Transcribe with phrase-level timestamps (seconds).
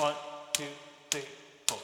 [0.00, 0.14] One,
[0.54, 0.64] two,
[1.10, 1.26] three,
[1.66, 1.76] four.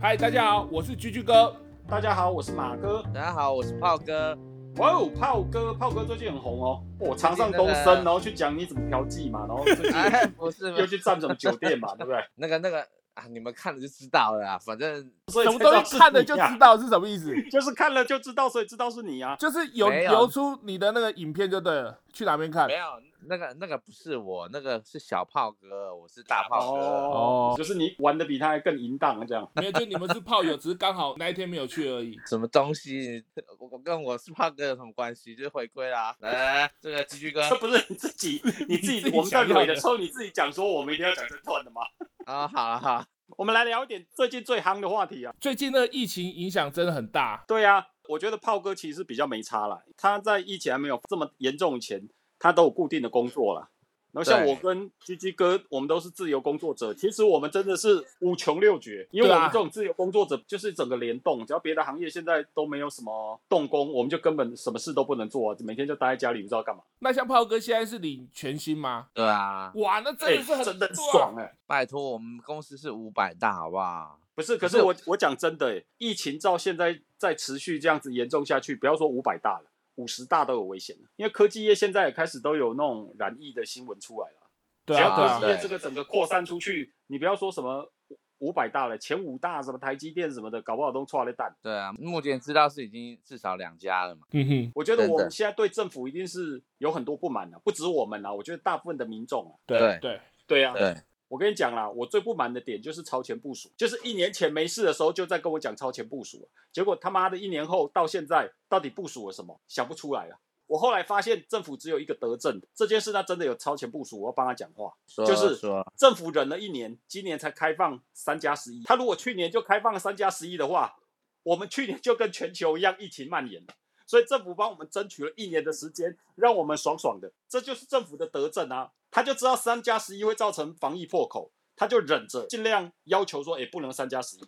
[0.00, 1.54] 嗨，大家好，我是居居哥。
[1.86, 3.00] 大家好，我是马哥。
[3.14, 4.36] 大家好，我是炮哥。
[4.78, 12.20] 哇哦，炮哥，炮哥最近很红哦，我常上东升，然后去讲你怎么调剂嘛，然后最近 哎，不是，又去占什么酒店嘛，对不对？
[12.34, 14.58] 那个那个啊，你们看了就知道了啦。
[14.58, 17.34] 反正所以什么东西看了就知，道是什么意思？
[17.50, 19.36] 就是看了就知道，所以知道是你啊。
[19.36, 22.00] 就是有流出你的那个影片就对了。
[22.12, 22.74] 去哪边看没？
[22.74, 22.84] 有
[23.28, 26.80] 那个那个不是我，那个是小炮哥，我是大炮哥。
[26.80, 29.48] 哦就是你玩的比他还更淫荡这样。
[29.54, 32.18] 没有，就你们是炮友，只是刚好那一天没有去而已。
[32.26, 33.24] 什么东西？
[33.58, 35.36] 我我跟我是炮哥有什么关系？
[35.36, 36.16] 就是回归啦。
[36.18, 41.82] 来来来，这个居居哥这不是你自己，你自己 自己我们在想要的蕊的时候，你自己讲说我们一定要讲这段的吗？
[42.30, 45.34] 啊，好了好了，我们来聊一点最近最夯的话题啊。
[45.40, 49.82] 最近的疫情影响真的很大，对啊，我觉得炮哥其实比较没差啦。
[49.96, 53.69] 他在疫情还没有这么严重以前，他都有固定的工作啦。
[54.12, 56.92] 然后像我跟鸡鸡哥，我们都是自由工作者。
[56.94, 66.82] 其实我们真的是五穷六绝，因为我们这种自由工作者就是整个联动，只要别的行业现在都没有什么动工，我们就根本什么事都不能做，每天就待在家里不知道干嘛。
[66.98, 69.06] 那像炮哥现在是领全薪吗？
[69.14, 74.18] 对啊，哇，那真的是很、真的爽哎、拜托，我们公司是五百大，好不好？
[74.34, 79.64] 不是，可是是我我讲真的、欸，疫情照现在再持续这样子严重下去，不要说五百大了，
[80.00, 81.02] 五十大都有危险了。
[81.16, 84.50] 因为科技业现在也开始都有那种染疫的新闻出来了。
[84.86, 87.92] 对啊，只要科啊技，业这个整个扩散出去，你不要说什么
[88.38, 91.54] 五百大了，前五大什么台积电什么的，搞不好都错了蛋。
[91.62, 94.22] 对啊，目前知道是已经至少两家了嘛。
[94.32, 100.96] 嗯哼，我觉得我们现在对政府一定是有很多不满的，不止我们啊，我觉得大部分的民众啊，对对对，对啊，对，
[101.30, 110.36] 我跟你讲啦，我最不满的点就是超前部署，就是一年前没事的时候就在跟我讲超前部署，结果他妈的一年后到现在到底部署了什么，想不出来了。
[110.66, 114.92] 我后来发现政府只有一个德政，这件事他真的有超前部署，我要帮他讲话。
[115.06, 118.82] 说就是说，政府忍了一年，今年才开放三加十一。
[118.82, 120.96] 他如果去年就开放三加十一的话，
[121.44, 123.74] 我们去年就跟全球一样疫情蔓延了。
[124.04, 128.90] 所以政府帮我们争取了一年的时间，让我们爽爽的，这就是政府的德政啊！
[129.10, 134.40] 他就知道三加十一会造成防疫破口，他就忍着，尽量要求说，哎，不能三加十一。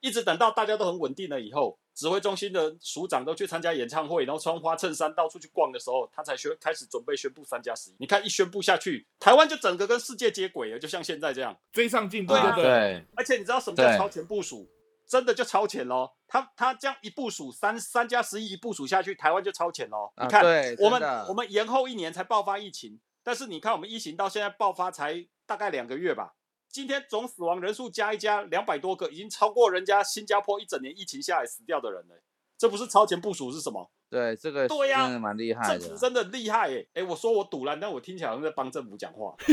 [0.00, 7.96] 一直等到大家都很稳定了以后，指挥中心的署长都去参加演唱会，然后穿花衬衫到处去逛的时候，他才宣开始准备宣布三加十一。
[7.98, 11.54] 你看一宣布下去，台湾就整个跟世界接轨了，就像现在这样。
[11.70, 12.70] 追上进度，对啊对不对？
[12.70, 14.66] 对，而且你知道什么叫超前部署？
[15.06, 16.08] 真的就超前喽。
[16.26, 20.10] 他他这样一部署三三加十一一部署下去，台湾就超前喽。
[20.14, 26.34] 啊你看，对我们我们延后一年才爆发疫情，但是你看我们疫情到现在爆发才大概两个月吧。
[26.68, 32.22] 今天总死亡人数加一加，两百多个，已经超过人家新加坡一整年疫情下来死掉的人了。
[32.56, 33.90] 这不是超前部署是什么？
[34.08, 35.78] 对，这个对呀真的蛮厉害的。
[35.78, 39.34] 政府真的厉害诶、哎、我说我赌了，但我听起来好像在帮政府讲话。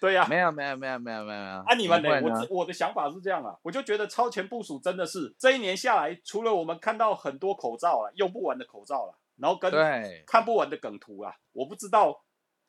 [0.00, 1.62] 对呀、没有没有没有没有没有没有。
[1.64, 2.08] 啊，你们呢？
[2.48, 12.22] 我我的想法是这样啊，我就觉得超前部署真的是这一年下来，除了我们看到很多口罩了，用不完的口罩了，然后跟对，看不完的梗图啊，我不知道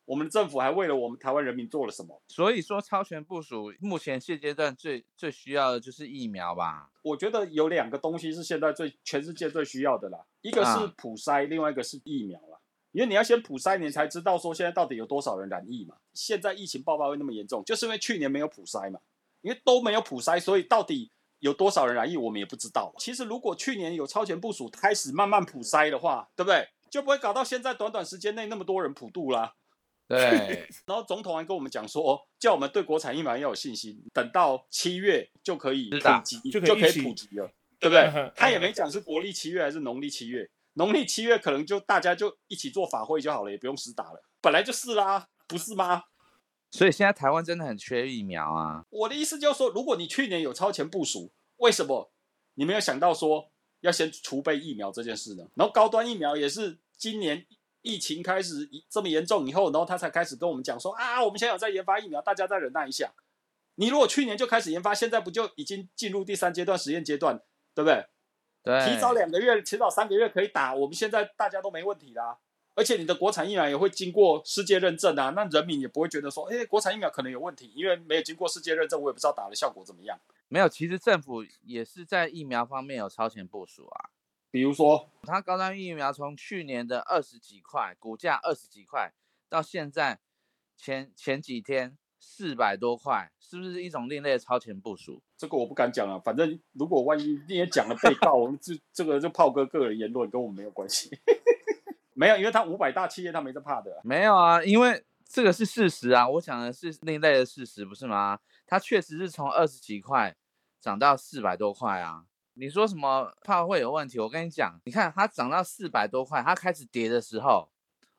[0.05, 2.19] 我们的政府还为了我们台湾人民做了什么。
[2.27, 6.89] 所以说超前部署，目前现阶段最最需要的就是疫苗吧？
[7.03, 12.57] 我觉得有两个东西是现在最全世界最需要的啦，一个是啊普筛，另外一个是疫苗啦。
[12.91, 15.95] 因为你要先普筛，你才知道说现在到底有多少人染疫嘛。
[16.13, 18.99] 现在疫情爆发会那么严重，就是因为去年没有普筛嘛，
[19.41, 21.11] 因为都没有普筛，所以到底
[21.43, 22.93] 有多少人染疫，我们也不知道。
[22.97, 26.65] 其实如果去年有超前部署，开始慢慢普筛的话，对不对？
[26.89, 29.53] 就不会搞到现在短短时间内那么多人普渡啦。
[30.07, 38.31] 对， 然后总统还跟我们讲说，叫我们对国产疫苗要有信心，等到七月就可以普及，就可以普及了，对不对？
[38.33, 46.03] 他也没讲是国历七月还是农历七月，农历七月可能就大家就一起做法会就好了，也不用实打了，本来就是啦，不是吗？
[46.73, 48.83] 所以现在台湾真的很缺疫苗啊。
[48.89, 52.11] 我的意思就是说，如果你去年有超前部署，为什么
[52.55, 53.51] 你没有想到说
[53.81, 55.43] 要先储备疫苗这件事呢？
[55.53, 57.45] 然后高端疫苗也是今年
[57.83, 63.13] 疫情开始这么严重以后，然后他才开始跟我们讲说啊，我们现在有在研发疫苗，大家再忍耐一下。
[63.75, 67.39] 你如果去年就开始研发，现在不就已经进入第三阶段实验阶段，
[67.75, 68.03] 对不对？
[68.63, 72.39] 对，提早两个月，提早三个月可以打，我们现在大家都没问题啦。
[72.75, 80.19] 而且你的国产疫苗也会经过世界认证啊，那人民也不会觉得说，哎，国产疫苗可能有问题，因为没有经过世界认证，我也不知道打的效果怎么样。
[80.47, 84.09] 没有，其实政府也是在疫苗方面有超前部署啊。
[84.49, 89.11] 比如说，它高端疫苗从去年的二十几块，股价二十几块，
[89.49, 90.19] 到现在
[90.77, 95.21] 前前几天四百多块，是不是一种另类的超前部署？
[95.37, 101.09] 这个我不敢讲啊，反正如果万一你也讲了被告， 这这个就炮哥个人言论，跟我们没有关系。
[102.13, 108.39] 没有，因为他五百大企业他没这怕的啊、没有啊，因为这个是事实啊，我讲的是另类的事实，不是吗？
[108.67, 110.35] 它确实是从二十几块
[110.79, 112.25] 涨到四百多块啊。
[112.55, 114.19] 你说什么怕会有问题？
[114.19, 117.71] 我跟你讲，你看它涨到四百多块，它开始跌的时候，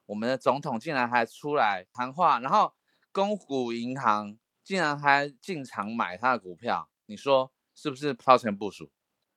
[0.06, 2.74] 我们的总统竟然还出来谈话，然后
[3.12, 8.90] 公股银行竟然还进场买它的股票，你说是不是超前部署？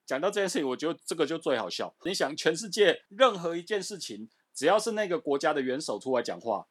[0.04, 1.94] 讲到这件事情，我觉得这个就最好笑。
[2.04, 4.28] 你想，全世界任何一件事情，
[4.58, 6.66] 只要是那个国家的元首出来讲话，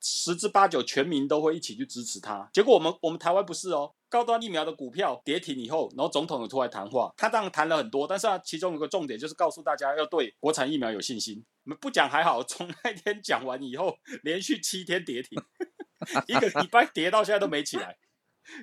[0.00, 2.48] 十之八九全民都会一起去支持他。
[2.52, 11.44] 结果我们我们台湾不是哦，高端疫苗的股票跌停以后，然后总统有出来谈话，他当然谈了很多，但是啊其中有个重点就是告诉大家要对国产疫苗有信心。
[11.64, 15.36] 我们不讲还好， 从那天讲完以后，连续七天跌停，
[16.28, 17.98] 一个礼拜跌到现在都没起来。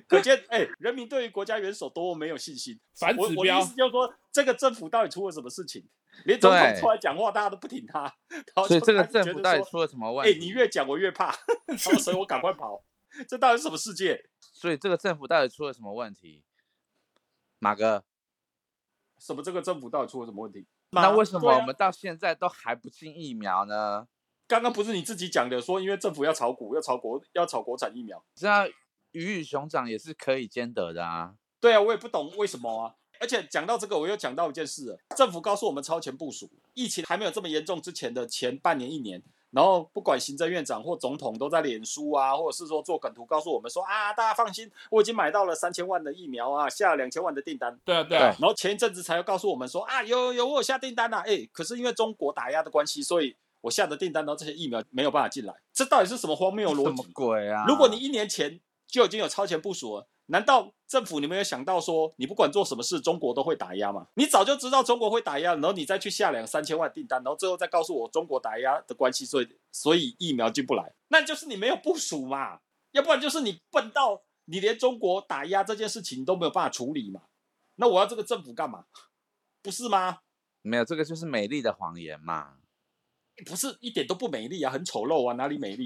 [0.08, 2.78] 可见，哎、人民对于国家元首多么没有信心。
[2.94, 5.86] 反指标我我意思就是说，这个政府到底出了什么事情？
[6.24, 8.12] 连总统出来讲话，大家都不听他，
[8.66, 10.38] 所以这个政府到底出了什么问哎、题？
[10.38, 11.26] 你越讲我越怕，
[11.66, 12.84] 然后所以我赶快跑。
[13.28, 14.28] 这到底是什么世界？
[14.40, 16.44] 所以这个政府到底出了什么问题？
[17.58, 18.04] 马哥，
[19.18, 20.66] 什么这个政府到底出了什么问题？
[20.92, 24.06] 那为什么我们到现在都还不进疫苗呢？
[24.46, 28.24] 刚刚不是你自己讲的，说因为政府要炒股，要炒国，要炒国产疫苗？
[28.34, 28.68] 这样
[29.12, 31.34] 鱼与熊掌也是可以兼得的啊。
[31.60, 32.94] 对啊，我也不懂为什么啊。
[33.20, 34.98] 而且讲到这个，我又讲到一件事了。
[35.14, 47.78] 政府告诉我们超前部署，疫情还没有这么严重之前的前半年一年，然后不管行政院长或总统都在脸书啊，或者是说做梗图告诉我们说啊，大家放心，我已经买到了三千万的疫苗啊，下了两千万的订单。
[47.84, 57.04] 对啊，对啊，然后前一阵子才又告诉我们说啊，有有有，我有下订单呐、哎，可是因为中国打压的关系，所以我下的订单，然后这些疫苗没有办法进来，这到底是什么荒谬逻辑什么？
[57.12, 57.66] 鬼啊？
[57.68, 64.06] 如果你一年前就已经有超前部署了，难道政府你没有想到说，你不管做什么事，中国都会打压吗？
[64.14, 72.60] 你早就知道中国会打压，然后你再去下两三千万订单，然后最后再告诉我中国打压的关系，所以所以疫苗进不来，那就是你没有部署嘛，
[72.92, 77.22] 要不然就是你笨到你连中国打压这件事情都没有办法处理嘛。
[77.76, 78.84] 那我要这个政府干嘛？
[79.62, 80.20] 不是吗？
[80.62, 82.54] 没有这个就是美丽的谎言嘛。
[83.44, 85.84] 不是一点都不美丽啊，很丑陋啊，哪里美丽？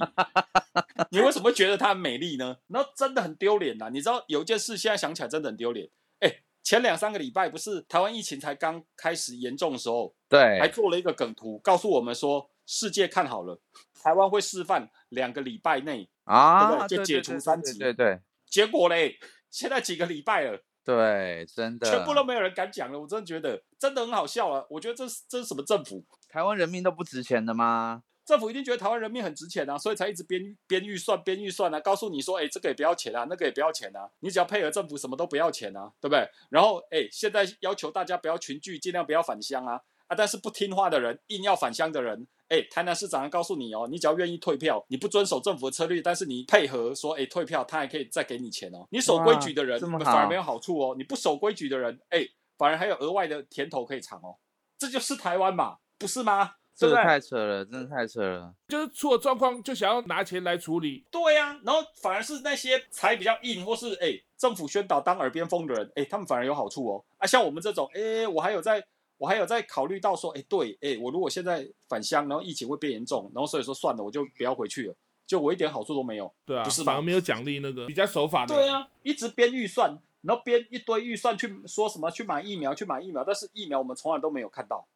[1.11, 2.57] 你为什么会觉得它很美丽呢？
[2.69, 3.89] 然后真的很丢脸呐！
[3.93, 5.89] 你知道有一件事，现在想起来真的很丢脸。
[6.21, 13.61] 哎，前两三个礼拜不是台湾疫情才刚开始严重的时候，还对，做了一个梗图，告诉我们说世界看好了，
[14.03, 16.09] 台湾会示范两个礼拜内。
[16.25, 19.19] 啊，就解对对对除三级对对对结果嘞，
[19.51, 23.01] 现在几个礼拜了，对，真的，全部都没有人敢讲了。
[23.01, 24.67] 我真的觉得真的很好笑了。
[24.69, 26.05] 我觉得这是这是什么政府？
[26.29, 28.03] 台湾人民都不值钱的吗？
[28.25, 36.27] 政府一定觉得台湾人民很值钱啊，所以才一直编编预算编预算啊，告诉你说，哎，这个也不要钱啊，那个也不要钱啊，你只要配合政府，什么都不要钱啊，对不对？
[36.49, 48.87] 然后，哎，现在要求大家不要群聚，尽量不要返乡啊，啊，但是不听话的人，硬要返乡的人，哎，台南市长要告诉你哦，你只要愿意退票，你不遵守政府的策略，但是你配合说，哎，退票，他还可以再给你钱哦。
[48.91, 52.27] 你守规矩的人反而没有好处哦，你不守规矩的人，哎，
[52.59, 54.37] 反而还有额外的甜头可以尝哦，
[54.79, 56.57] 这就是台湾嘛，不是吗？
[56.77, 58.53] 这个对不对太扯了，真的太扯了。
[58.67, 67.05] 就是出了状况就想要拿钱来处理，对呀、然后反而是那些财比较硬，或是哎、政府宣导当耳边风的人，哎、他们反而有好处哦。
[67.19, 68.85] 啊，像我们这种，哎、我还有在，
[69.17, 74.95] 我还有在考虑到说，哎、对，哎、我如果现在返乡，然后疫情会变严重，然后所以说算了，我就不要回去了，
[75.27, 76.33] 就我一点好处都没有。
[76.45, 78.55] 对啊，不是反而没有奖励那个比较守法的。
[78.55, 84.87] 对啊，一直编预算，然后编一堆预算去说什么去买疫苗，去买疫苗，但是疫苗我们从来都没有看到。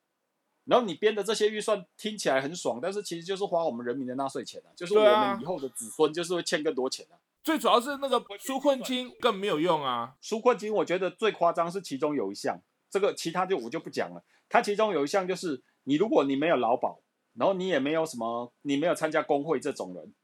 [0.64, 7.16] 然后你编的这些预算听起来很爽，但是其实就是花我们人民的纳税钱啊，就是我们以后的子孙就是会欠更多钱啊。
[7.42, 10.14] 最主要是那个纾困金更没有用啊。
[10.22, 14.22] 纾困金，我觉得最夸张是其中有一项，这个其他就我就不讲了。
[14.48, 17.00] 它其中有一项就是，你如果你没有劳保，
[17.34, 20.14] 然后你也没有什么，你没有参加工会这种人，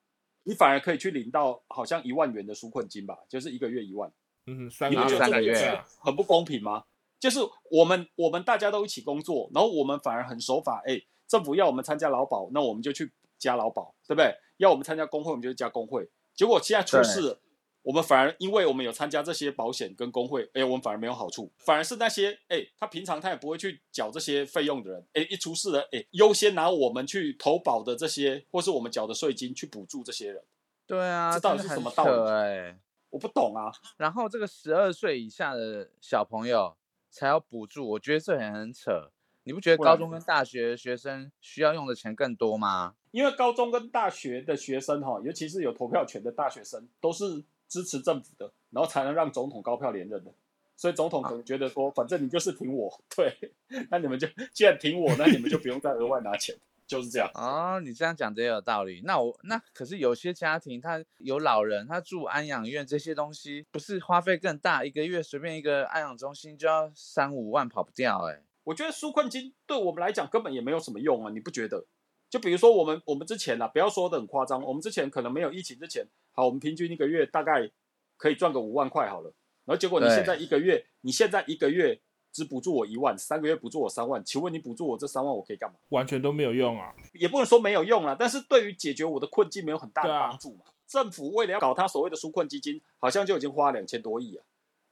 [0.44, 4.11] 你反而可以去领到好像一万元的纾困金吧，就是一个月一万。
[4.47, 6.85] 嗯，三个月三个月啊很不公平吗？
[7.18, 7.40] 就是
[7.71, 14.35] 我们我们大家都一起工作，然后我们反而很守法，哎，政府要我们参加劳保，那我们就去加劳保，对不对？
[14.59, 16.06] 要我们参加工会，我们就去加工会。
[16.35, 17.40] 结果现在出事了，
[17.85, 30.43] 我们反而因为我们有参加这些保险跟工会，哎，我们反而没有好处，反而是那些哎，他平常他也不会去缴这些费用的人，哎，一出事了，哎，优先拿我们去投保的这些，或是我们缴的税金去补助这些人，
[30.87, 32.75] 对啊，这到底是什么道理
[33.11, 33.71] 我不懂啊。
[33.99, 36.75] 然后这个十二岁以下的小朋友
[37.11, 39.11] 才要补助，我觉得这也很扯。
[39.47, 42.95] 你不觉得高中跟大学学生需要用的钱更多吗？
[43.11, 50.33] 因为高中跟大学的学生哈，尤其是有投票权的大学生，都是支持政府的，然后才能让总统高票连任的。
[50.76, 53.52] 所以总统可能觉得说，反正你就是挺我， 对，
[53.90, 57.30] 那你们就既然挺我，那你们就不用再额外拿钱，就是这样。
[57.35, 59.00] 哦，你这样讲的也有道理。
[59.04, 64.85] 那我那可是有些家庭他有老人，他住安养院这些东西，不是花费更大？
[64.85, 71.87] 一个月随便一个安养中心就要三五万，跑不掉哎、我觉得纾困金对我们来讲根本也没有什么用啊，你不觉得？
[72.28, 76.04] 就比如说我们我们之前啊，不要说的很夸张，我们之前可能没有疫情之前，
[76.35, 77.71] 好，我们平均一个月大概
[78.17, 79.33] 可以赚个五万块好了，
[79.64, 82.00] 然后结果你现在一个月，你现在一个月
[82.33, 85.76] 只补助我一万，三个月补助我三万，请问你补助我这三万我可以干嘛？
[85.91, 86.93] 完全都没有用啊。
[87.12, 90.64] 也不能说没有用啊，但是对于解决我的困境没有很大的帮助嘛。
[90.87, 94.45] 政府为了要搞他所谓的纾困基金，好像就已经花两千多亿啊。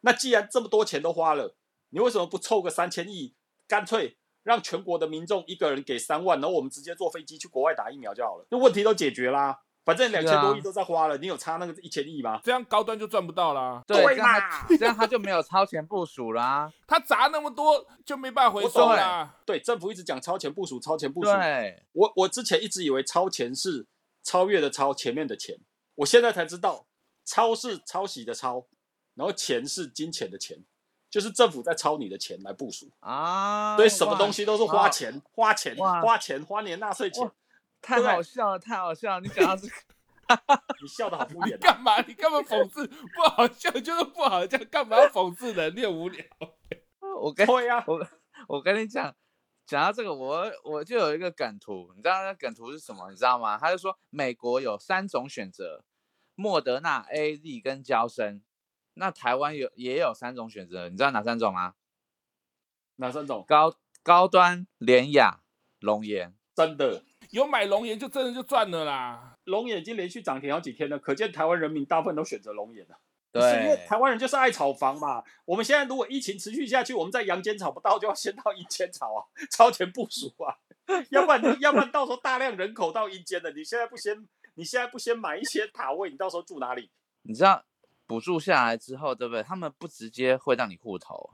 [0.03, 1.55] 那既然这么多钱都花了，
[1.91, 3.35] 你为什么不凑个三千亿，
[3.67, 9.61] 干脆让全国的民众一个人给三万，然后我们直接坐飞机去国外打疫苗就好了，那问题都解决啦。
[9.85, 12.41] 反正两千多亿都在花了，你有差那个一千亿吗？
[12.45, 13.83] 这样高端就赚不到啦。
[13.87, 16.73] 对，对这样他嘛这样他就没有超前部署啦。
[16.87, 19.35] 他砸那么多就没办法回收啦。
[19.45, 21.33] 对，政府一直讲超前部署，超前部署。
[21.33, 23.87] 对，我我之前一直以为超前是
[24.23, 25.59] 超越的超，前面的钱，
[25.97, 26.87] 我现在才知道，
[27.25, 28.67] 超是抄袭的抄，
[29.15, 30.59] 然后钱是金钱的钱，
[31.11, 37.33] 就是政府在抄你的钱来部署，啊，所以什么哇东西都是花钱，花钱，花钱，花年纳税钱哇。
[37.83, 39.21] 太好笑了，太好笑了！
[39.21, 39.75] 你讲到这个，
[40.81, 41.59] 你笑的好 敷衍啊！
[41.61, 42.01] 干嘛？
[42.03, 42.87] 你干嘛讽刺？
[42.87, 45.75] 不好笑就是不好笑，干嘛要讽刺人？
[45.75, 46.25] 你很无聊。
[47.21, 48.07] 我跟对呀，我
[48.47, 49.15] 我跟你讲，
[49.67, 53.11] 讲到这个，我我就有一个梗图，你知道那梗图是什么？
[53.11, 53.59] 你知道吗？
[53.59, 55.85] 他就说美国有三种选择，
[56.37, 58.43] 莫德纳、A Z 跟胶生。
[58.95, 61.75] 那台湾有也有三种选择，你知道哪三种吗？
[62.97, 63.45] 哪三种？
[63.49, 65.41] 高高端、典雅、
[65.81, 66.35] 龙岩。
[66.55, 69.39] 真的，有买龙岩就真的就赚了啦。
[69.45, 72.99] 龙眼已经连续涨停好几天了，可见台湾人民大部分都选择龙眼了。
[73.33, 75.25] 对是因为对，台湾人就是爱炒房嘛。
[75.47, 80.55] 我们现在如果疫情持续下去，我们在阳间炒不到，就要先到阴间炒啊， 超前部署啊。
[81.11, 86.91] 要不然， 要不然到时候大量人口到阴间了，你现在不先，你现在不先买一些塔位，你到时候住哪里？
[87.23, 87.65] 你知道
[88.07, 89.43] 补助下来之后，对不对？
[89.43, 91.31] 他们不直接会让你户头，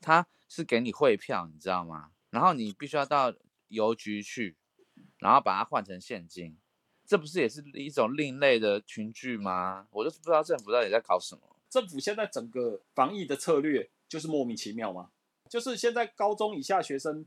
[0.00, 2.10] 他是给你汇票，你知道吗？
[2.30, 3.32] 然后你必须要到
[3.68, 4.56] 邮局去，
[5.18, 6.56] 然后把它换成现金，
[7.06, 9.86] 这不是也是一种另类的群聚吗？
[9.90, 11.42] 我就是不知道政府到底在搞什么。
[11.68, 15.10] 政府现在整个防疫的策略就是莫名其妙吗，
[15.50, 17.26] 就是现在高中以下学生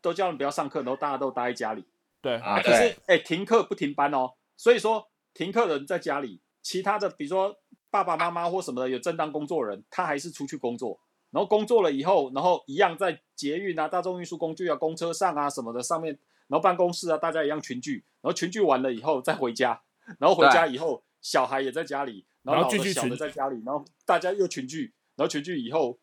[0.00, 1.84] 都叫你不要上课，然后大家都待在家里。
[2.20, 7.58] 对，啊可是哎、停课不停班哦，所以说停课的人在家里，其他的比如说
[7.88, 16.18] 爸爸妈妈或什么的有正当工作人，他还是出去工作，然后工作了以后，然后一样在捷运啊、大众运输工具啊、公车上啊什么的上面，
[16.48, 19.80] 然后办公室啊，大家一样群聚，然后群聚完了以后再回家，
[20.18, 25.98] 然后回家以后小孩也在家里，然后老小的群在家里，然后大家又群聚，然后群聚以后，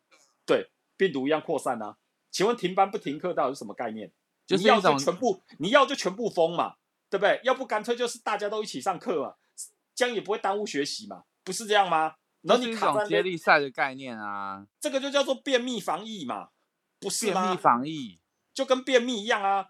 [0.45, 1.97] 对病毒一样扩散啊。
[2.29, 4.11] 请问停班不停课到底是什么概念？
[4.49, 6.75] 你要就全部，你要就全部封嘛，
[7.09, 7.41] 对不对？
[7.43, 9.35] 要不干脆就是大家都一起上课嘛，
[9.93, 12.15] 这样也不会耽误学习嘛，不是这样吗？
[12.47, 16.49] 然后这是一你卡在那边，种接力赛的概念啊，这个就叫做便秘防疫嘛，
[16.99, 17.41] 不是吗？
[17.41, 18.19] 便秘防疫。
[18.53, 19.69] 就跟便秘一样啊，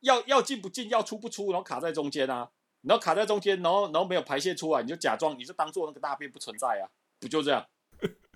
[0.00, 2.50] 要要进不进，要出不出，然后卡在中间啊，
[2.82, 6.84] 然后卡在中间，然后然后没有排泄出来，你就假装你就当做那个大便不存在啊，
[7.18, 7.66] 不就这样，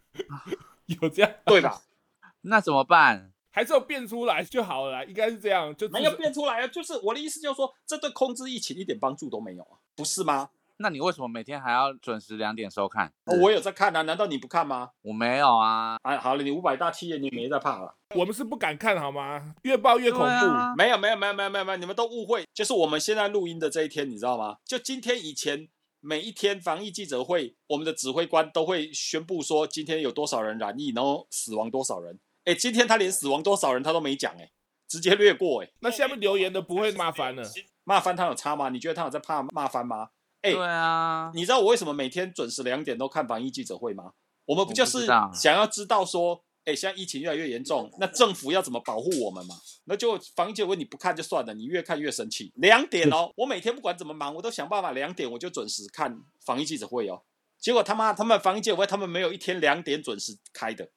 [0.86, 1.82] 有这样，对吧？
[2.42, 3.32] 那怎么办？
[3.50, 5.76] 还是要变出来就好了啦，应该是这样。
[5.76, 10.48] 就没有变出来啊，就是我的意思就是说，这对控制疫情一点帮助都没有啊，不是吗？
[10.82, 13.06] 那你为什么每天还要准时两点收看？
[13.26, 14.88] 哦我有在看啊，难道你不看吗？
[15.02, 17.94] 我没有啊，哎，好了，你五百大企业你没在怕了。
[18.14, 19.54] 我们是不敢看好吗？
[19.64, 20.26] 越爆越恐怖。
[20.26, 24.56] 对啊没有没有没有没有没有没有，你们都误会，就是我们现在录音的这一天，你知道吗？
[24.64, 25.68] 就今天以前
[26.00, 32.18] 每一天防疫记者会，我们的指挥官都会宣布说今天有多少人染疫，然后死亡多少人。
[32.44, 34.50] 哎，今天他连死亡多少人他都没讲，哎，
[34.88, 37.42] 直接略过，哎，那下面留言的不会骂翻了？
[37.84, 38.70] 骂翻他有差吗？
[38.70, 40.08] 你觉得他有在怕骂翻吗？
[40.42, 44.12] 哎对啊，你知道我为什么每天准时两点都看防疫记者会吗？
[44.46, 49.54] 我们不就是想要知道说，哎，现在疫情越来越严重，那政府要怎么保护我们嘛？
[49.84, 52.52] 那就防疫记者会你不看就算了，你越看越生气。
[52.56, 57.22] 两点哦，我每天不管怎么忙，我都想办法两点我就准时看防疫记者会哦。
[57.58, 60.90] 结果他妈他们防疫记者会他们没有一天两点准时开的，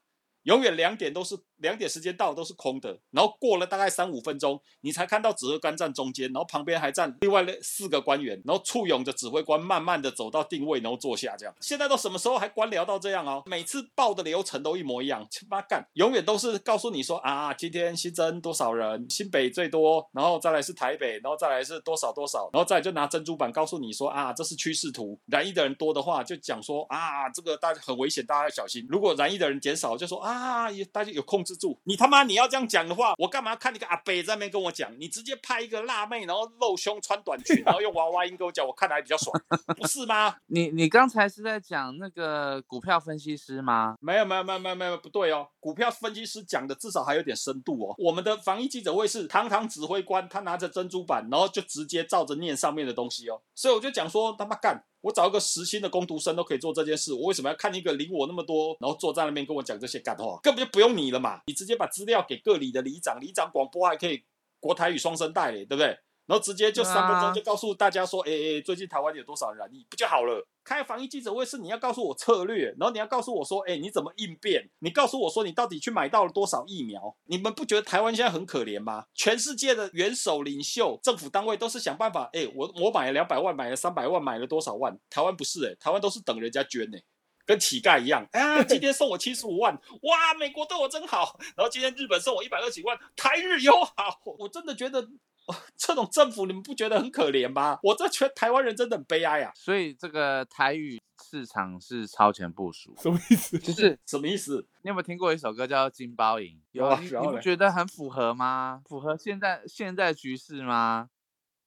[0.43, 11.55] 永远两点都是两点时间到都是空的，然后过了大概三五分钟，你才看到指挥官站中间，然后旁边还站另外的四个官员，然后簇拥着指挥官慢慢的走到定位，然后坐下这样。
[11.62, 13.41] 现在都什么时候还官僚到这样哦？
[13.46, 28.86] 每次报的流程都一模一样，他妈干，永远都是告诉你说啊，今天新增多少人，新北最多，然后再来是台北，然后再来是多少多少，然后再就拿珍珠板告诉你说啊，这是趋势图，染疫的人多的话就讲说啊，这个大家很危险，大家要小心。
[28.89, 31.79] 如果染疫的人减少，就说啊，大家有控制住。
[31.83, 34.91] 你他妈你要这样讲的话，我干嘛看那个阿北在那边跟我讲？
[35.00, 39.33] 你直接拍一个辣妹，然后露胸穿短裙，然后用娃娃音跟我讲，我看来还比较爽，
[39.77, 40.36] 不是吗？
[40.48, 43.95] 你你刚才是在讲那个股票分析师吗？
[44.00, 47.96] 没有没有没有没有没有不对哦，股票分析师讲的至少还有点深度哦。
[47.98, 53.41] 我们的防疫记者会是堂堂指挥官，他拿着珍珠板，然后就直接照着念上面的东西哦。
[53.55, 60.38] 所以我就讲说他妈干，我找一个实薪的工读生都可以做这件事，我为什么要看一个领我那么多，然后坐在那边跟我讲这些干话？
[60.43, 64.22] 根本就不用你了嘛，你直接把资料给各里的里长，里长广播还可以
[64.60, 65.98] 国台语双声带嘞，对不对？
[66.25, 70.48] 然后直接就三分钟啊就告诉大家说，哎、哎、最近台湾有多少人染疫，不就好了？
[70.63, 74.70] 开防疫记者会是你要告诉我策略，然后你要告诉我说，哎、你怎么应变？
[74.80, 77.15] 你告诉我说你到底去买到了多少疫苗？
[77.25, 79.06] 你们不觉得台湾现在很可怜吗？
[79.13, 84.98] 全世界的元首领袖、政府单位都是想办法，哎、我我买了两百万，买了三百万，买了多少万？
[85.10, 87.03] 台湾不是、哎，台湾都是等人家捐、哎。
[87.46, 91.38] 跟乞丐一样，啊，今天送我七十五万，哇，美国对我真好。
[91.58, 94.22] 然后今天日本送我一百二十万，台日友好。
[94.39, 95.06] 我真的觉得、
[95.47, 97.77] 哦 这种政府，你们不觉得很可怜吗？
[97.83, 99.51] 我这觉得台湾人真的很悲哀啊！
[99.55, 103.59] 所以这个台语市场是超前部署，什么意思？
[103.59, 104.65] 就是 什么意思？
[104.83, 106.51] 你有没有听过一首歌叫《金包银》？
[106.71, 108.81] 有啊你不觉得很符合吗？
[108.88, 111.09] 符合现在现在局势吗？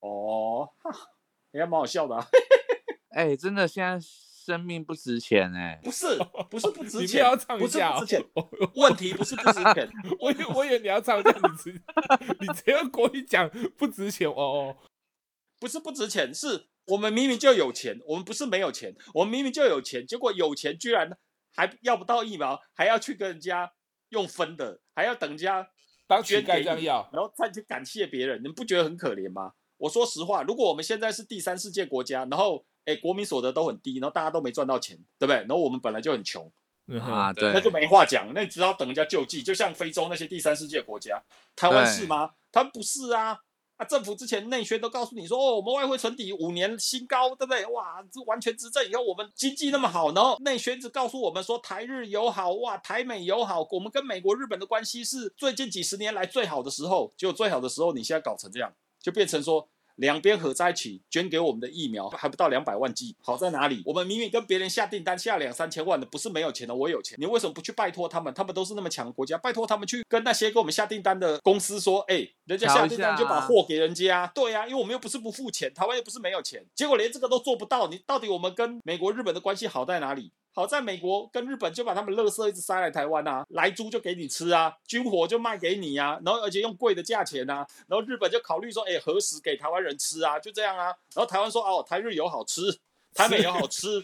[0.00, 0.90] 哦，哈
[1.52, 2.26] 也还蛮好笑的、啊。
[3.10, 3.98] 哎、真的现在
[4.46, 6.06] 生命不值钱哎、不是，
[6.48, 8.24] 不是不值 你不钱，要唱不是一下、哦不值钱。
[8.76, 11.82] 问题不是不值钱， 我以我以为你要唱一下，你直
[12.38, 14.76] 你只要国语讲不值钱哦哦。
[15.58, 21.10] 不是不值钱，是我们明明就有钱，我们不是没有钱，我们明明就有钱，结果有钱居然
[21.52, 23.72] 还要不到疫苗，还要去跟人家
[24.10, 25.66] 用分的，还要等人家
[26.06, 29.54] 当乞丐捐给你这样要，然后再去感谢别人，你们不觉得很可怜吗？
[29.78, 35.36] 我说实话，如果我们现在是第三世界国家，然后哎国民所得都很低，然后大家都没赚到钱，对不对？
[35.40, 36.50] 然后我们本来就很穷，
[36.86, 41.22] 那就没话讲，那你只好等人家救济，就像非洲那些第三世界国家，
[41.54, 42.30] 台湾是吗？
[42.50, 43.40] 他们不是啊。
[43.76, 47.66] 啊，政府之前内宣都告诉你说，哦，我们外汇存底五年新高，对不对？
[47.66, 57.12] 哇，这完全执政以后，我们经济那么好，然后内宣只告诉我们说台日友好，哇，台美友好，我们跟美国、日本的关系是最近几十年来最好的时候。
[57.18, 63.82] 结果最好的时候，你现在搞成这样，就变成说两边合在一起捐给我们的疫苗还不到两百万剂，好在哪里？
[63.84, 68.32] 我们明明跟别人下订单下两三千万的，不是没有钱的，我有钱，你为什么不去拜托他们？
[68.32, 80.30] 他们都是那么强国家，拜托他们去跟那些给我们下订单的公司说，哎、人家下订单就把货给人家，对呀、因为我们又不是不付钱，台湾又不是没有钱，结果连这个都做不到，你到底我们跟美国、日本的关系好在哪里？
[80.56, 90.40] 好在美国跟日本就把他们垃圾一直塞来台湾啊，来猪就给你吃啊，军火就卖给你啊，然后而且用贵的价钱啊，然后日本就考虑说，哎，何时给台湾人吃啊？
[90.40, 92.62] 就这样啊，然后台湾说，哦，台日友好吃，
[93.12, 94.00] 台美友好吃，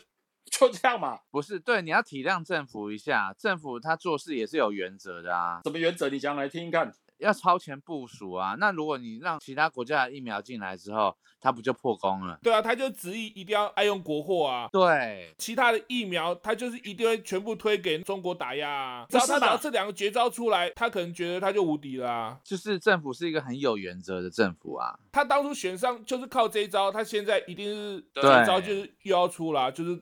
[0.50, 1.20] 就这样嘛。
[1.30, 6.10] 不是对，你要体谅政府一下，政府他做事也是有原则的啊，什么原则？
[6.10, 6.92] 你讲来听听看。
[7.22, 8.54] 要超前部署啊。
[8.58, 12.38] 那如果你让其他国家的疫苗进来之后，它不就破功了？
[12.42, 14.68] 对啊，他就执意一定要爱用国货啊。
[14.70, 19.06] 对，其他的疫苗，他就是一定会全部推给中国打压啊。
[19.08, 22.38] 只要他拿这两个绝招出来，他可能觉得他就无敌了、啊。
[22.44, 24.98] 就是政府是一个很有原则的政府啊。
[25.10, 30.00] 他当初选上就是靠这一招，他现在一定是这一招就是又要出啦，就是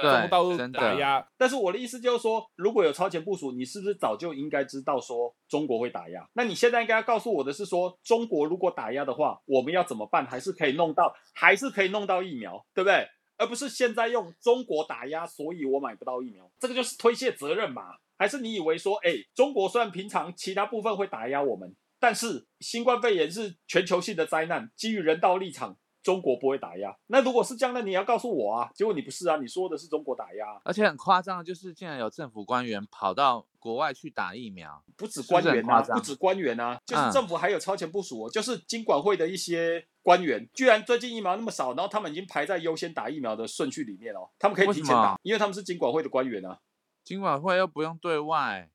[0.00, 1.26] 中国对到处真的打压。
[1.36, 6.28] 但是我的意思就是说，如果有超前部署，你是不是早就应该知道说中国会打压？
[6.34, 10.26] 那你现在应该要告诉我的是说，中国如果打压的话，我们要怎么办？
[10.26, 13.06] 还是可以弄到，还是可以弄到疫苗，对不对？
[13.38, 17.82] 而不是现在用中国打压，所以我买不到疫苗，这个就是推卸责任嘛？
[18.16, 25.76] 还是你以为说，哎，中国虽然平常其他部分会打压我们，但是新冠肺炎是全球性的灾难，基于人道立场。
[26.06, 28.70] 中国不会打压，那如果是这样，那你也要告诉我啊。
[28.72, 34.80] 结果你不是啊，你说的是中国打压啊、而且很夸张就是，竟然有政府官员跑到国外去打疫苗。
[34.96, 37.10] 不止官员啊，不止官员啊，就是嗯。
[37.10, 46.60] 政府还有超前部署哦，就是经管会的一些官员，居然最近疫苗那么少，然后他们已经排在优先打疫苗的顺序里面哦，他们可以提前打，因为他们是经管会的官员啊，
[47.02, 48.70] 经管会又不用对外，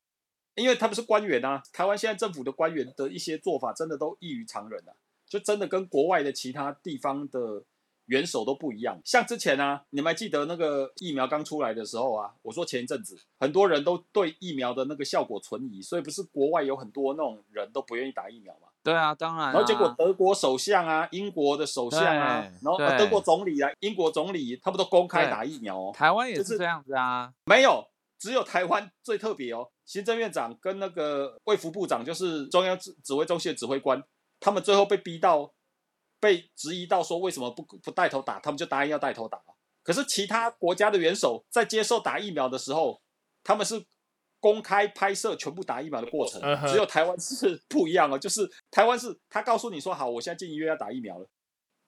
[0.55, 1.63] 因为他们是官员啊。
[1.71, 4.91] 台湾现在政府的官员的一些做法，真的都异于常人啊，
[5.31, 7.63] 就真的跟国外的其他地方的
[8.07, 8.99] 元首都不一样。
[9.05, 18.67] 像之前啊，你们还记得那个疫苗刚出来的时候啊，我说前一阵子很多人都对疫苗的那个效果存疑，所以不是国外有很多那种人都不愿意打疫苗嘛？
[18.83, 19.51] 对啊，当然、啊。
[19.53, 25.91] 然后结果德国首相啊、英国的首相啊，然后呃德国总理啊、英国总理，他们都公开打疫苗哦。
[25.95, 27.31] 台湾也是是这样子啊。
[27.45, 27.87] 没有，
[28.19, 29.69] 只有台湾最特别哦。
[29.85, 34.01] 行政院长跟那个卫福部长，就是中央指指挥中心的指挥官，
[34.41, 35.53] 他们最后被逼到，
[36.19, 39.41] 被质疑到说为什么不不带头打，他们就答应要带头打。
[39.83, 43.01] 可是其他国家的元首在接受打疫苗的时候，
[43.43, 43.85] 他们是
[44.39, 51.27] 公开拍摄全部打疫苗的过程只有台湾是不一样哦，就是台湾是他告诉你说好，我现在进医院要打疫苗了，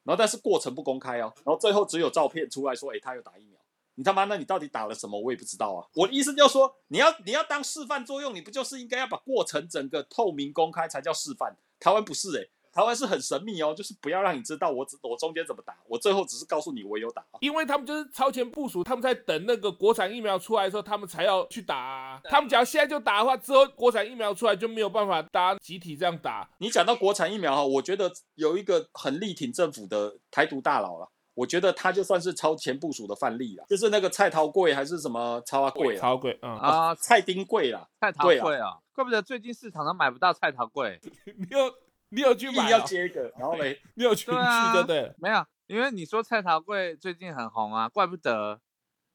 [0.03, 3.59] 然后但是过程不公开哦，然后最后只有照片出来说，哎，他有打疫苗。
[3.95, 5.21] 你他妈，那你到底打了什么？
[5.21, 5.85] 我也不知道啊。
[5.93, 11.55] 我的意思就是说，你要你要当示范作用，你不就是应该要把过程整个透明公开才叫示范？
[11.83, 17.21] 台湾不是诶、台湾是很神秘哦，就是不要让你知道我只我中间怎么打，我最后只是告诉你我有打。
[17.41, 22.21] 因为他们就是超前部署，他们在等那个国产疫苗出来的时候，他们才要去打、啊。
[22.23, 26.49] 他们只要现在就打的话，之后国产疫苗出来就没有办法大家集体这样打。
[26.59, 31.11] 你讲到国产疫苗哈，我觉得有一个很力挺政府的台独大佬了。
[31.35, 40.99] 我觉得他就算是超前部署的范例了，就是那个蔡桃贵还是什么超啊贵啊，超贵，嗯，啊，蔡丁贵啦，菜桃对啊贵啊，怪不得最近市场上买不到菜桃贵。
[41.37, 41.73] 你有
[42.09, 45.11] 你有去买哦、接一个，然后嘞， 你有去对啊去就对。
[45.17, 48.61] 没有，因为你说菜桃贵最近很红啊，怪不得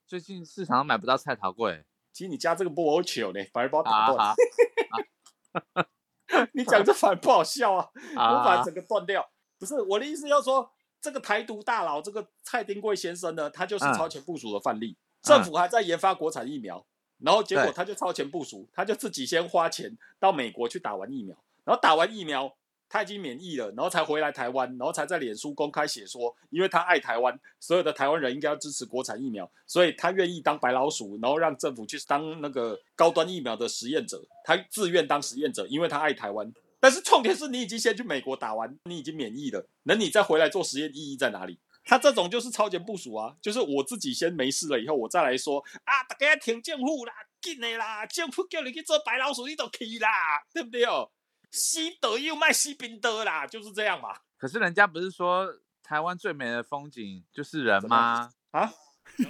[0.06, 1.84] 最近市场上买不到菜桃贵。
[2.12, 4.34] 其实你加这个不好糗呢，反而把我打断。
[6.52, 9.24] 你讲这反而不好笑啊，我把啊整个断掉。
[9.58, 10.68] 不是我的意思，要说
[11.00, 14.96] 这个台独大佬这个蔡丁贵先生呢，他就是嗯超前部署的范例。
[15.22, 16.84] 政府还在研发国产疫苗，
[17.18, 22.54] 然后结果他就超前部署，他就自己先花钱到美国去打完疫苗，然后打完疫苗
[22.88, 36.52] 他已经免疫了，然后才回来台湾，然后才在脸书公开写说，因为他爱台湾，所有的台湾人应该要支持国产疫苗，所以他愿意当白老鼠，然后让政府去当那个高端疫苗的实验者，他自愿当实验者，因为他爱台湾。
[36.80, 41.58] 但是重点是你已经先去美国打完，你已经免疫了，那你再回来做实验意义在哪里？
[41.84, 50.10] 他这种就是超前部署啊，就是我自己先没事了以后，我再来说啊，大家挺政府啦，紧的啦，政府叫你去做白老鼠，你都去啦，
[50.52, 51.10] 对不对哦？
[51.50, 54.14] 西德又卖西宾德啦，就是这样嘛。
[54.36, 55.48] 可是人家不是说
[55.82, 58.30] 台湾最美的风景就是人吗？
[58.50, 58.70] 啊，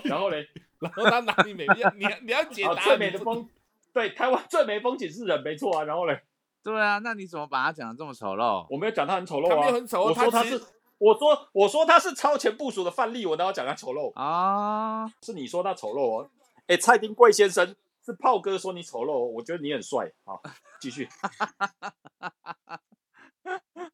[0.02, 0.48] 然后嘞，
[0.80, 1.64] 然后他哪里美？
[1.76, 2.82] 你要你要你要解啊，答。
[2.82, 3.48] 最美的风，
[3.94, 5.84] 对，台湾最美风景是人，没错啊。
[5.84, 6.20] 然后嘞，
[6.62, 8.66] 对啊，那你怎么把他讲的这么丑陋？
[8.68, 10.66] 我没有讲他很丑陋啊，他没有很丑陋我说他是他，
[10.99, 14.12] 我说我说他是超前部署的范例，我哪有讲他丑陋？
[14.14, 16.31] 啊，是你说他丑陋哦。
[16.66, 20.11] 哎，蔡丁贵先生是炮哥说你丑陋、哦，我觉得你很帅。
[20.25, 20.42] 好，
[20.81, 21.09] 继续。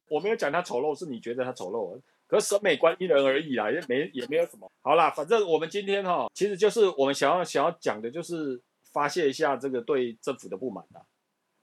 [0.09, 1.99] 我没有讲他丑陋，是你觉得他丑陋。
[2.27, 4.69] 可是审美观因人而异啦，也没也没有什么。
[4.81, 8.59] 好啦，反正我们今天哈、其实就是我们想要想要讲的，就是
[8.91, 11.01] 发泄一下这个对政府的不满啦。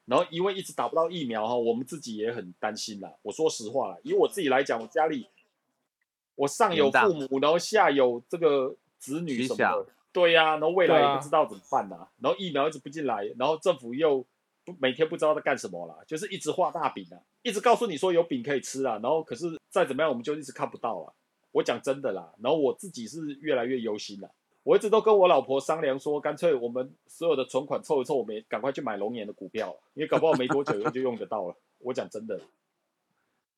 [0.05, 3.13] 然后因为一直打不到疫苗哈，我们自己也很担心啦。
[3.23, 5.27] 我说实话啦，以我自己来讲，我家里
[6.35, 14.25] 我上有父母，然后下有这个子女什么的，对呀、然后未来也不知道怎么办呐、然后疫苗一直不进来，然后政府又
[14.65, 21.13] 不每天不知道在干什么啦，就是一直画大饼啊，一直告诉你说有饼可以吃啊，然后可是再怎么样我们就一直看不到啊。
[21.53, 24.31] 我讲真的啦，然后我自己是越来越忧心啦。
[24.63, 31.57] 我一直都跟我老婆商量说，干脆我们所有的存款凑一凑，我们也赶快去买龙岩的股票，因为搞不好没多久就用得到了。
[31.79, 32.41] 我讲真的，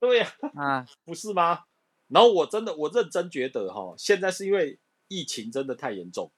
[0.00, 1.64] 对呀、啊，不是吗？
[2.08, 6.30] 然后我真的我认真觉得哈，现在是因为疫情真的太严重，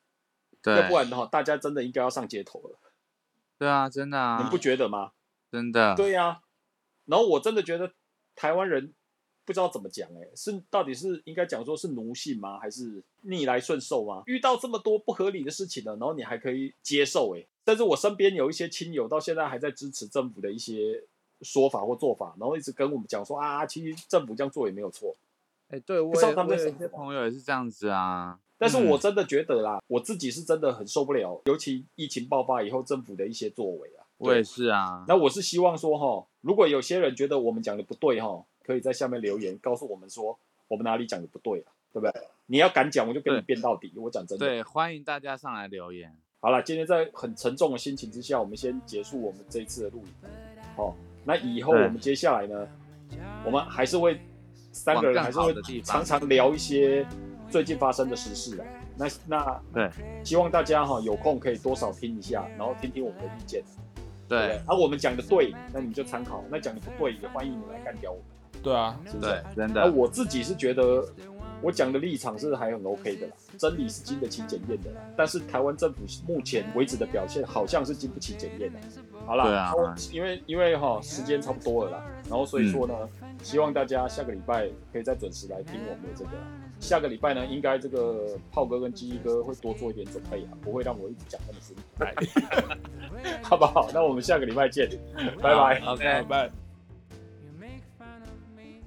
[0.62, 2.79] 对要，不然的话，大家真的应该要上街头了，
[3.59, 5.12] 对啊，真的啊你，不觉得吗？
[5.50, 6.42] 真的，对呀、
[7.05, 7.92] 然后我真的觉得
[8.35, 8.94] 台湾人
[9.46, 14.24] 不知道怎么讲，哎，是到底是应该讲说是奴性吗，还是逆来顺受吗？
[14.26, 21.02] 遇到这么多不合理的事情了，然后你还可以接受，哎，但是我身边有一些亲友到现在还在支持政府的一些
[21.42, 25.16] 说法或做法，然后一直跟我们讲说啊，其实政府这样做也没有错。
[25.68, 34.02] 哎，对我不知道也我有一些朋友也是这样子啊，但是嗯我真的觉得啦，我自己是真的很受不了，尤其疫情爆发以后，政府的一些作为啊。
[34.18, 42.12] 我也是啊，那我是希望说哈，如果有些人觉得我们讲的不对哈，可以在下面留言告诉我们说我们哪里讲的不对啊，对不对？
[42.46, 43.92] 你要敢讲，我就跟你对辩到底。
[43.96, 44.46] 我讲真的。
[44.46, 50.31] 对，欢迎大家上来留言，好了，今天在很沉重的心情之下，我们先结束我们这一次的录影。
[50.76, 52.68] 好，那以后我们接下来呢，
[53.44, 54.20] 我们还是会
[54.72, 57.07] 三个人还是会常常聊一些
[57.48, 58.66] 最近发生的时事啊。
[58.98, 59.90] 那那对
[60.24, 63.62] 希望大家哈有空可以多少听一下，然后听听我们的意见，
[64.29, 64.57] 对不对对？
[64.66, 68.24] 啊，我们讲的对，那你们就参考；那讲的不对，也欢迎你们来干掉我们，
[68.66, 69.31] 对啊，是不是？
[69.31, 71.05] 对，真那的，我自己是觉得，
[71.62, 75.00] 我讲的立场是还很 OK 的啦，真理是经得起检验的啦。
[75.16, 78.79] 但是台湾政府目前为止的表现好像是经不起检验的。
[79.24, 82.94] 好啦，对啊因为因为哈时间差不多了啦，然后所以说呢，
[83.40, 86.31] 希望大家下个礼拜可以再准时来听我们的这个。
[86.81, 92.68] 下个礼拜呢，应该这个炮哥跟鸡鸡哥会多做一点准备啊，不会让我一直讲那么辛苦，
[93.46, 93.88] 好不好？
[93.94, 94.90] 那我们下个礼拜见，
[95.40, 95.81] 拜拜。
[95.87, 96.65] OK，拜拜。